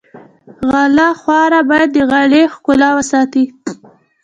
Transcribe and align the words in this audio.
غاله 0.69 1.07
خواره 1.21 1.59
باید 1.69 1.89
د 1.93 1.97
غالۍ 2.09 2.43
ښکلا 2.53 2.89
وساتي. 2.97 3.45